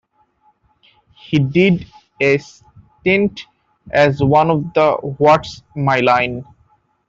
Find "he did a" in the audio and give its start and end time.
1.15-2.39